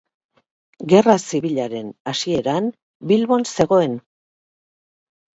Gerra 0.93 1.15
Zibilaren 1.25 1.91
hasieran 2.11 2.69
Bilbon 3.11 3.45
zegoen. 3.57 3.93